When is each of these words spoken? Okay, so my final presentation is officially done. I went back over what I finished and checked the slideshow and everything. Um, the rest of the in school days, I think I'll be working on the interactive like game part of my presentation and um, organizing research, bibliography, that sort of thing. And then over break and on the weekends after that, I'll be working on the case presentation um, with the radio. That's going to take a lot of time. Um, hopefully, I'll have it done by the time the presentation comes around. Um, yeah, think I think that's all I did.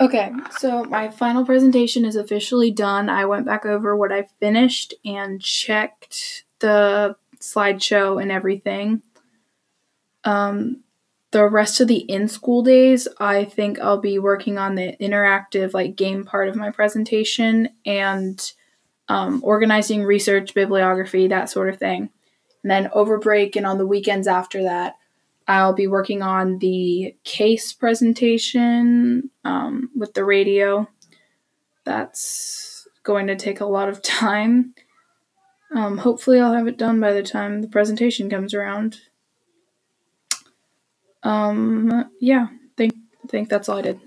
Okay, 0.00 0.30
so 0.58 0.84
my 0.84 1.10
final 1.10 1.44
presentation 1.44 2.04
is 2.04 2.14
officially 2.14 2.70
done. 2.70 3.08
I 3.08 3.24
went 3.24 3.46
back 3.46 3.66
over 3.66 3.96
what 3.96 4.12
I 4.12 4.28
finished 4.38 4.94
and 5.04 5.40
checked 5.40 6.44
the 6.60 7.16
slideshow 7.40 8.22
and 8.22 8.30
everything. 8.30 9.02
Um, 10.22 10.84
the 11.32 11.46
rest 11.46 11.80
of 11.80 11.88
the 11.88 11.98
in 11.98 12.28
school 12.28 12.62
days, 12.62 13.08
I 13.18 13.44
think 13.44 13.80
I'll 13.80 14.00
be 14.00 14.18
working 14.18 14.56
on 14.56 14.76
the 14.76 14.96
interactive 15.00 15.74
like 15.74 15.96
game 15.96 16.24
part 16.24 16.48
of 16.48 16.56
my 16.56 16.70
presentation 16.70 17.70
and 17.84 18.52
um, 19.08 19.40
organizing 19.42 20.04
research, 20.04 20.54
bibliography, 20.54 21.26
that 21.28 21.50
sort 21.50 21.70
of 21.70 21.78
thing. 21.78 22.10
And 22.62 22.70
then 22.70 22.90
over 22.92 23.18
break 23.18 23.56
and 23.56 23.66
on 23.66 23.78
the 23.78 23.86
weekends 23.86 24.28
after 24.28 24.62
that, 24.62 24.96
I'll 25.48 25.72
be 25.72 25.86
working 25.86 26.22
on 26.22 26.58
the 26.58 27.16
case 27.24 27.72
presentation 27.72 29.30
um, 29.48 29.90
with 29.96 30.12
the 30.12 30.24
radio. 30.24 30.88
That's 31.84 32.86
going 33.02 33.26
to 33.28 33.36
take 33.36 33.60
a 33.60 33.66
lot 33.66 33.88
of 33.88 34.02
time. 34.02 34.74
Um, 35.74 35.98
hopefully, 35.98 36.38
I'll 36.38 36.52
have 36.52 36.66
it 36.66 36.78
done 36.78 37.00
by 37.00 37.12
the 37.12 37.22
time 37.22 37.62
the 37.62 37.68
presentation 37.68 38.28
comes 38.28 38.54
around. 38.54 38.98
Um, 41.22 42.10
yeah, 42.20 42.48
think 42.76 42.94
I 43.24 43.26
think 43.28 43.48
that's 43.48 43.68
all 43.68 43.78
I 43.78 43.82
did. 43.82 44.00